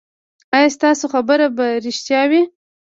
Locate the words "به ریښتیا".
1.57-2.21